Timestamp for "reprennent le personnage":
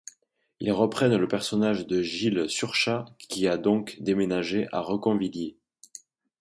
0.71-1.85